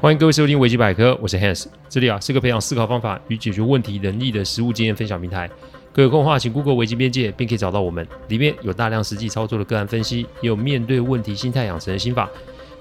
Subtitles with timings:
[0.00, 5.46] 欢迎各位收听维基百科，我是 Hans，这里啊是个培养思考方法与解决问题能力的实务经验分享平台。
[5.92, 12.30] 各位有空的话，请 Google 维基边界，并可以找到我们，里面有大量实际操作的个案分析，也有面对问题心态养成的心法，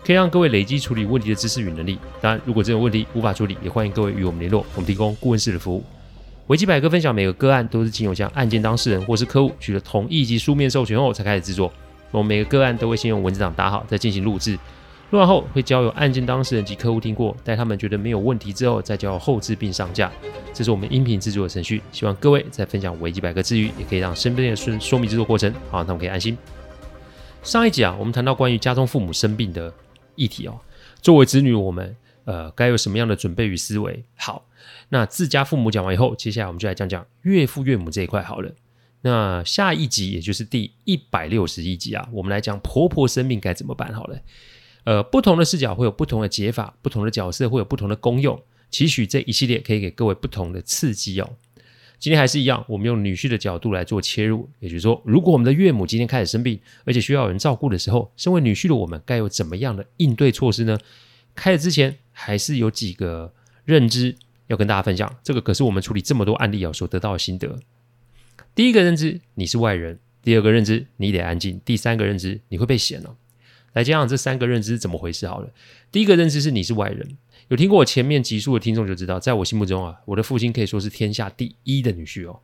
[0.05, 1.99] 可以让各位累积处理问题的知识与能力。
[2.21, 5.83] 当然，如果这种问题无法处理，也欢迎各位与我们联络，我们提供顾问式的服务。
[6.47, 11.69] 维基百科分享每个个案都是经由向案件当事人或是客户取得同意及书面授权后才开始制作。
[12.11, 14.57] 我们每个个案都会先用文字档打好，再进行录制。
[15.11, 20.11] 录完后会交由案件当事人及客户听过，待他们觉得没有问题之后，再交后置并上架。
[20.53, 21.81] 这是我们音频制作的程序。
[21.91, 26.37] 希望各位在分享维基百科之余，也可以让身边的顺说明制作过程，好让他们可以安心。
[27.41, 29.73] 上一集啊，我们谈到关于家中父母生病的
[30.13, 30.59] 议题哦。
[31.01, 31.95] 作为子女，我们
[32.25, 34.03] 呃该有什么样的准备与思维？
[34.15, 34.45] 好，
[34.89, 38.51] 那自家父母讲完以后，接下来我们就来讲讲岳父岳母这一块好了。
[39.01, 44.19] 那下一集也就是第一百六十一集啊，我们来讲婆婆生病该怎么办好了。
[44.85, 48.41] 呃，不同的视角会有不同的解法，不同的角色会有不同的功用。
[48.71, 51.29] 期许这一系列可以给各位不同的刺激哦。
[51.97, 60.77] 今天还是一样，我们用女婿的角度来做切入，也就是说，如果我们的岳母今天开始生病，而且需要有人照顾的时候，身为女婿的我们该有怎么样的应对措施呢？
[61.35, 63.33] 开始之前，还是有几个
[63.65, 64.15] 认知
[64.47, 65.13] 要跟大家分享。
[65.23, 67.59] 这个可是我们处理这么多案例啊所得到的心得。
[68.55, 73.15] 第一个认知，你是外人；第二个认知，你得安静；第三个认知，你会被嫌哦。
[73.73, 75.49] 来讲讲这三个认知是怎么回事好了。
[75.91, 77.17] 第一个认知是你是外人，
[77.49, 82.39] 有听过我前面集数的听众就知道，在我心目中啊，我的父亲可以说是天下第一的女婿哦。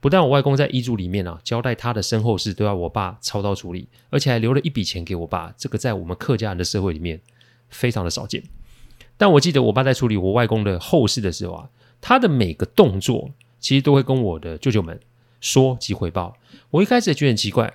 [0.00, 7.20] 不但我外公在遗嘱里面啊，交代他的身后事都要我爸操刀处理，而且还留了一笔钱给我爸，这个在我们客家人的社会里面
[7.68, 8.42] 非常的少见。
[9.18, 11.68] 但我记得我爸在处理我外公的后事的时候啊，
[12.00, 14.98] 他的每个动作其实都会跟我的舅舅们
[15.42, 16.34] 说及回报。
[16.70, 17.74] 我一开始也觉得很奇怪。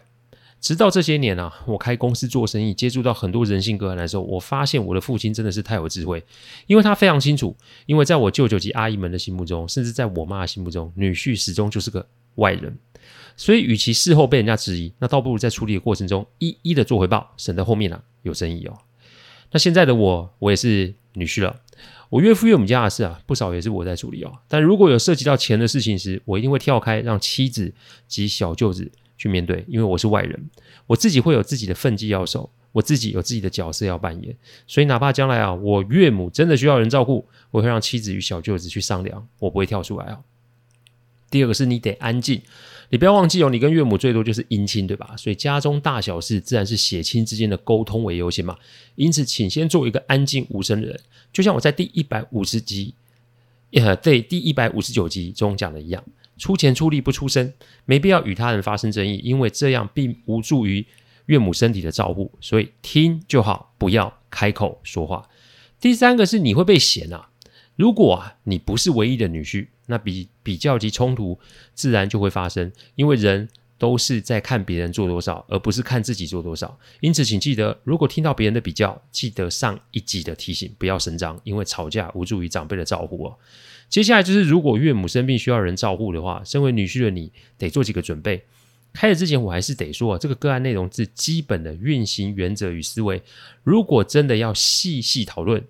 [0.65, 6.23] 直到这些年啊，我开公司做生意，接触到很多人性个案的时候，我发现我的父亲真的是太有智慧，
[6.65, 12.03] 因为他非常清楚，因为在我舅舅及阿姨们的心目中，甚至在我妈的心目中，女婿始终就是个
[12.37, 12.75] 外人，
[13.37, 18.75] 所以与其事后被人家质疑，那倒不如在处理的过程中一一的做回报，省得后面啊有争议哦。
[19.51, 21.57] 那现在的我，我也是女婿了，
[22.09, 24.39] 我岳父岳母家的事啊，不少也是我在处理哦。
[24.47, 27.71] 但如果有涉及到钱的事情时，我一定会跳开，让妻子
[28.07, 28.91] 及小舅子。
[29.17, 30.49] 去面对，因为我是外人，
[30.87, 34.35] 我自己会有自己的奋际要守，我自己有自己的角色要扮演，
[34.67, 40.19] 所以哪怕将来啊，我岳母真的需要人照顾，我会让妻子与小舅子去商量，我不会跳出来啊。
[41.29, 42.41] 第二个是你得安静，
[42.89, 45.15] 你不要忘记哦，你跟岳母最多就是姻亲，对吧？
[45.17, 48.57] 所以家中大小事自然是血亲之间的沟通为优先嘛。
[48.95, 50.99] 因此，请先做一个安静无声的人，
[51.33, 52.93] 就像我在第一百五十集，
[53.71, 56.01] 呃，对，第一百五十九集中讲的一样。
[56.37, 57.53] 出钱出力不出声，
[57.85, 60.85] 没必要与他人发生争议，因为这样并无助于
[61.27, 62.31] 岳母身体的照顾。
[62.41, 65.27] 所以听就好，不要开口说话。
[65.79, 67.29] 第三个是你会被嫌啊，
[67.75, 71.39] 如果啊你不是唯一的女婿，那比比较及冲突
[71.73, 76.77] 自然就会发生，因为人都是在看别人做多少，而不是看自己做多少。
[77.01, 83.37] 因此，请记得，如果听到别人的比较，记得上一集的提醒，不要声张，因为吵架无助于长辈的照顾哦。
[83.89, 88.45] 接下来就是，如果岳母生病需要人照顾的话，身为女婿的你得做几个准备。
[88.93, 93.21] 开始之前，我还是得说，这个个案内容是基本的运行原则与思维。
[93.63, 95.61] 如果真的要细细讨论，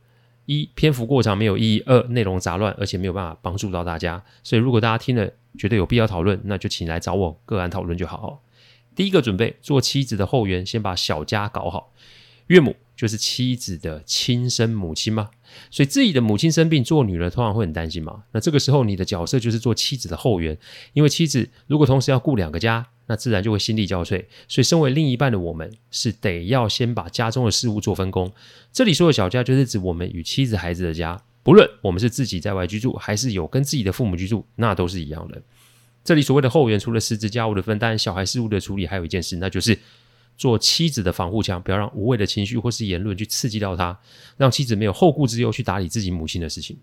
[0.45, 4.23] 一篇幅过长没有意义；二内容杂乱，而且没有办法帮助到大家。
[4.43, 5.27] 所以，如果大家听了
[5.57, 8.43] 觉得有必要讨论，那就请来找我个案讨论就好。
[8.95, 11.93] 第一个准备，做妻子的后援，先把小家搞好。
[12.47, 15.31] 岳母就是妻子的亲生母亲吗？
[15.71, 18.23] 所以自己的母亲生病，做女人通常会很担心嘛。
[18.33, 20.55] 那这个时候你的角色就是做妻子的后援，
[20.93, 24.25] 因为妻子如果同时要顾两个家，那自然就会心力交瘁。
[24.47, 28.31] 所以身为另一半的我们，是得要先把家中的事务做分工。
[28.71, 35.39] 这里说的小家，就是指我们与妻子、孩子的家，不论我们是自己在外居住，还是有跟自己的父母居住，那都是一样的。
[36.03, 39.77] 这里所谓的后援，除了实质家务的分担、小孩事务的处理，还有一件事，那就是。
[40.37, 43.97] 做妻子的防护墙，不要让无谓的情绪或是言论去刺激到他，
[44.35, 46.77] 让妻子没有后顾之忧去打理自己母亲的事情。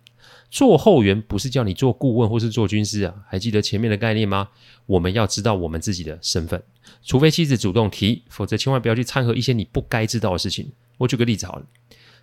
[0.50, 4.48] 做后援不是叫你做顾问或是做军师啊，还记得前面的概念吗？
[4.86, 6.62] 我们要知道我们自己的身份，
[7.04, 10.72] 除非妻子主动提，否则千万不要去掺和一些你不该知道的事情。
[10.96, 11.66] 我举个例子好了，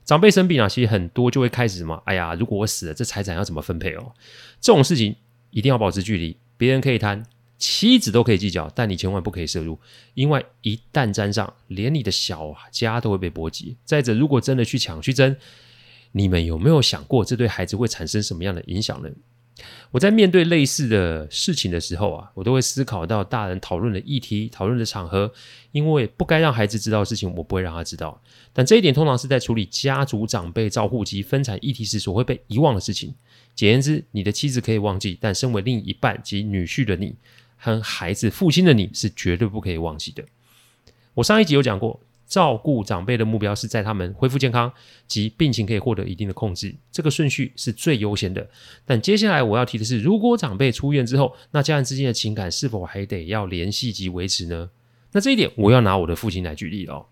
[0.10, 4.12] 长辈生病啊，其实很多就会开始什么，哎呀，如果我死了，这财产要怎么分配哦？
[4.60, 5.16] 这种事情
[5.52, 7.24] 一定要保持距离，别人可以贪。
[7.60, 9.78] 妻子都可以计较，但你千万不可以涉入，
[10.16, 13.78] 因为一旦沾上，连你的小家都会被波及。
[13.86, 15.36] 再者，如果真的去抢去争，
[16.14, 19.10] 你们有没有想过这对孩子会产生什么样的影响呢？
[19.92, 25.32] 我在面对类似的事情的时候啊，我都会思考到大人讨论的议题、讨论的场合，
[25.72, 28.22] 因为不该让孩子知道的事情，我不会让他知道。
[28.54, 33.14] 但这一点通常是在处理家族长辈照护及分产议题时所会被遗忘的事情。
[33.54, 37.16] 简言之，你的妻子可以忘记，但身为另一半及女婿的你
[37.58, 40.24] 和孩子父亲的你是绝对不可以忘记的。
[41.16, 42.00] 我上一集有讲过。
[42.30, 44.72] 照顾长辈的目标是在他们恢复健康
[45.08, 48.48] 及病情可以获得一定的控制，这个顺序是最优先的。
[48.86, 54.70] 但接下来我要提的是，如果长辈出院之后，那家人之间的情感是否还得要联系及维持呢？
[55.12, 57.06] 那这一点我要拿我的父亲来举例了哦。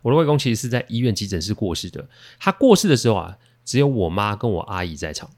[0.00, 2.08] 我的外公其实是在医院急诊室过世的，
[2.40, 5.30] 他过世的时候啊，只有我妈跟我阿姨在场。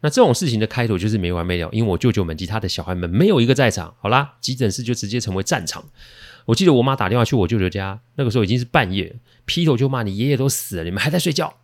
[0.00, 3.94] 那这种事情的开头就是没完没了，因为我舅舅们及他的小孩们没有一个在场。
[4.00, 5.84] 好啦，急诊室就直接成为战场。
[6.50, 9.14] 我记得我妈打电话去我舅舅家，那个时候已经是半夜，
[9.44, 11.54] 劈头就骂你爷爷都死了，你们还在睡觉。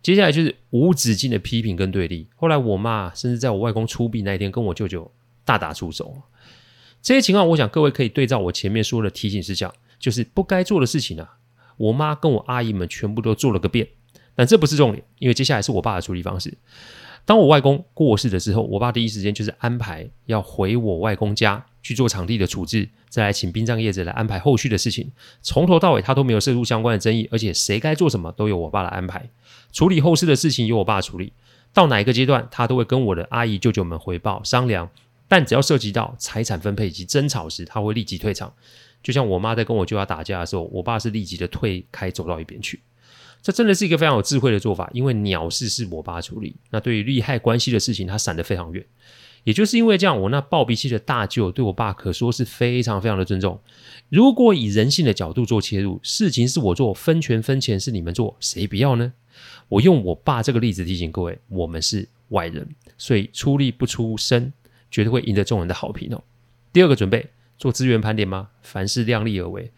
[0.00, 2.28] 接下来就是无止境的批评跟对立。
[2.36, 5.10] 后来我妈甚至在我外公出殡那一天跟我舅舅
[5.44, 6.22] 大打出手。
[7.00, 11.38] 这些情况，我想各位可以对照我前面说的提醒事项，就是不该做的事情啊，
[11.76, 13.88] 我妈跟我阿姨们全部都做了个遍。
[14.36, 16.56] 但这不是重点，因为接下来是我爸的处理方式。
[17.24, 25.10] 当我外公过世的时候，我爸第一时间就是安排要回我外公家去做场地的处置，再来请殡葬业者来安排后续的事情。
[25.42, 29.28] 从头到尾他都没有涉入相关的争议，而且谁该做什么都由我爸来安排。
[29.72, 31.32] 处理后事的事情由我爸处理，
[31.72, 34.88] 到哪一个阶段他都会跟我的阿姨舅舅们回报商量。
[35.28, 38.52] 但只要涉及到财产分配以及争吵时，他会立即退场。
[39.02, 42.80] 就像我妈在跟我舅要打架的时候，我爸是立即的退开走到一边去。
[43.40, 48.84] 这真的是一个非常有智慧的做法，因为鸟事是我爸处理，那对于利害关系的事情，他闪得非常远。
[49.44, 53.60] 也就是因为这样，我那暴脾气的大舅对我爸可说是非常非常的尊重。
[54.08, 59.12] 如果以人性的角度做切入，事情是我做，分权分钱是你们做，谁不要呢？
[59.68, 64.52] 我用我爸这个例子提醒各位，我们是外人，所以出力不出声，
[64.90, 66.22] 绝对会赢得众人的好评哦。
[66.72, 68.50] 第二个准备做资源盘点吗？
[68.62, 69.72] 凡事量力而为。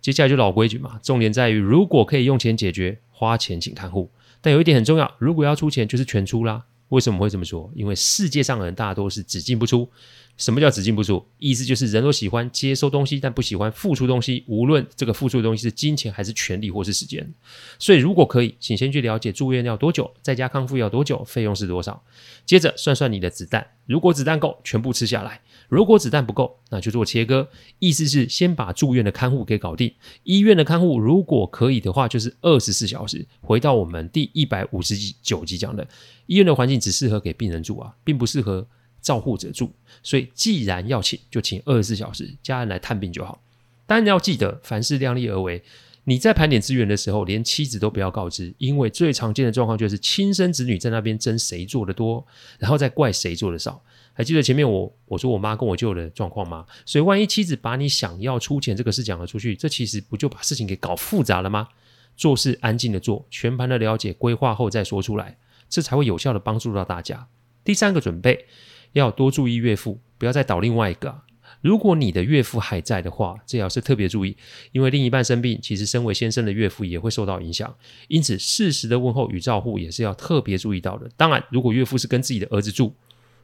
[0.00, 4.10] 接下来就老规矩嘛，重点在于，如果可以用钱解决，花钱请看护。
[4.40, 6.64] 但有一点很重要，如果要出钱，就是全出啦。
[6.92, 7.70] 为什么会这么说？
[7.74, 9.88] 因为世界上的人大多是只进不出。
[10.36, 11.24] 什么叫只进不出？
[11.38, 14.44] 意思就是人都喜欢接收东西，但不喜欢付出东西。
[14.46, 17.32] 无论这个付出的东西是金钱，还是权利，或是时间。
[17.78, 22.02] 所以如果可以，请先去了解住院要多久，在家康复要多久，费用是多少。
[22.44, 25.38] 接着算算你的子弹，如果子弹够，全部吃下来。
[25.68, 27.46] 如果子弹不够，那就做切割，
[27.78, 29.92] 意思是先把住院的看护给搞定。
[30.22, 33.26] 医院的看护如果可以的话，就是二十四小时。
[33.42, 35.86] 回到我们第一百五十九集讲的，
[36.24, 38.66] 医院的环境只适合给病人住啊，并不适合
[39.02, 39.70] 照护者住。
[40.02, 43.42] 所以既然要请，就请二十四小时，家人来探病就好。
[43.86, 45.62] 当然要记得，凡事量力而为。
[46.04, 52.26] 你在盘点资源的时候，连妻子都不要告知，因为最常见的状况就是亲生子女在那边争谁做的多，
[52.58, 53.82] 然后再怪谁做的少。
[54.12, 56.66] 还记得前面我我说我妈跟我舅的状况吗？
[56.84, 61.68] 所以万一妻子把你想要出钱这个事讲了出去，这其实不就把事情给搞复杂了吗？
[62.16, 65.38] 做事安静的做，全盘的了解规划后再说出来，
[65.70, 67.28] 这才会有效的帮助到大家。
[67.64, 68.46] 第三个准备，
[68.92, 71.22] 要多注意岳父，不要再倒另外一个。
[71.62, 74.36] 如果你的岳父还在的话，这要是特别注意，
[74.72, 77.74] 因为另一半生病，其实身为先生的岳父也会受到影响，
[78.08, 81.08] 因此适时的问候与照护也是要特别注意到的。
[81.16, 82.94] 当然，如果岳父是跟自己的儿子住，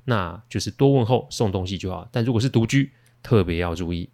[0.04, 2.90] 那就是多问候送东西就好，但如果是独居，
[3.22, 4.10] 特别要注意。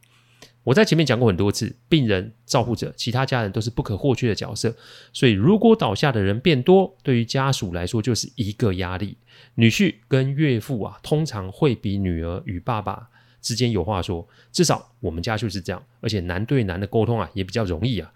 [0.64, 4.74] 我在前面讲过很多次，病人、照护者、其他家人都是不可或缺的角色，
[5.12, 9.18] 所以如果倒下的人变多，对于家属来说就是一个压力。
[9.56, 13.08] 女婿跟岳父啊，通常会比女儿与爸爸
[13.44, 18.12] 之间有话说，至少我们家就是这样，而且男对男的沟通啊也比较容易啊，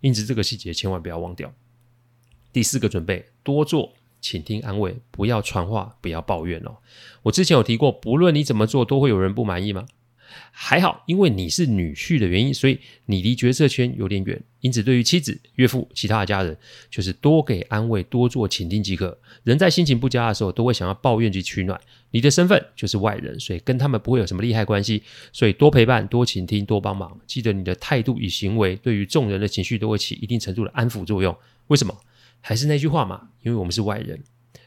[0.00, 1.52] 因此这个细节千万不要忘掉。
[2.52, 3.92] 第四个准备，多做。
[4.22, 6.76] 请听安慰，不要传话，不要抱怨哦。
[7.22, 9.86] 我之前有提过，不论你怎么做，都会有人不满意吗？
[10.50, 14.40] 还好，因为你是女婿的原因，所以你离决策圈有点远。
[14.60, 16.56] 因此，对于妻子、岳父、其他的家人，
[16.90, 19.18] 就是多给安慰，多做倾听即可。
[19.42, 21.80] 人在心情不佳的时候，都会想要抱怨及取暖。
[22.10, 25.02] 你的身份就是外人，所以跟他们不会有什么利害关系。
[25.32, 27.18] 所以多陪伴、多倾听、多帮忙。
[27.26, 31.34] 记得你的态度与行为，对于众人的情绪都会起一定程度的安抚作用。
[31.68, 31.96] 为什么？
[32.42, 34.22] 还是那句话嘛，因为我们是外人，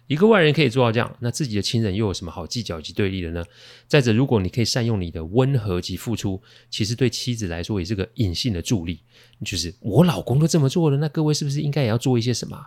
[0.07, 3.43] 一个外人可以做到这样，那自己的亲人又有什么好计较及对立的呢？
[3.87, 8.99] 再者，如果你可以善用你的温和及付出，其实对妻子来说也是个隐性的助力。
[9.45, 12.57] 就是我老公都这么做了，那各位是不是应该也要做一些什么？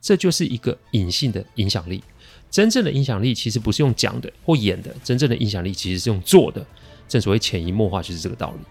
[0.00, 2.02] 这就是一个隐性的影响力。
[2.50, 6.66] 真正的影响力其实不是用讲的或演的，真正的影响力其实是用做的。
[7.08, 8.64] 正所谓潜移默化，就是这个道理。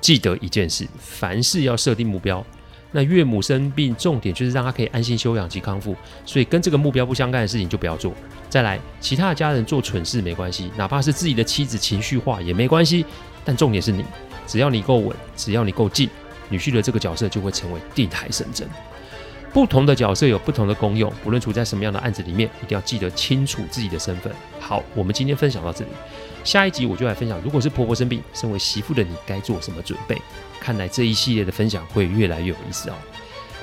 [0.00, 2.46] 记得一件事，凡事要设定目标。
[2.92, 8.12] 那岳母生病，重点就是让她可以安心休养及康复，所以跟这个目标不相干的事情就不要做。
[8.48, 13.06] 再来，其他的家人做蠢事没关系，哪怕是自己的妻子情绪化也没关系，
[13.44, 14.04] 但重点是你，
[14.46, 16.10] 只要你够稳，只要你够静，
[16.48, 18.68] 女婿的这个角色就会成为定海神针。
[19.52, 24.32] 不同的角色有不同的功用，不论处在什么样的案子里面，一定要记得清楚自己的身份。
[24.60, 25.90] 好，我们今天分享到这里，
[26.44, 30.16] 下一集我就来分享，如果是婆婆生病，身为媳妇的你该做什么准备。
[30.60, 32.94] 看来这一系列的分享会越来越有意思哦。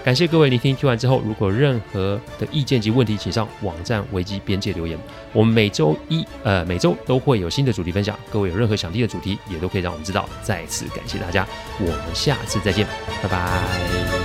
[0.04, 4.98] 感谢各位聆听，听完之后，如果任何的意见及问题，请上网站危机边界留言。
[5.34, 10.28] 我们每周一呃每周都会有新的主题分享，各位有任何想听的主题，也都可以让我们知道。
[10.42, 11.46] 再次感谢大家，
[11.80, 12.88] 我们下次再见，
[13.22, 14.17] 拜拜。